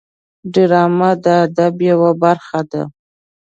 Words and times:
ډرامه 0.53 1.11
د 1.23 1.25
ادب 1.43 1.75
یوه 1.89 2.11
برخه 2.23 2.61
ده 2.71 2.83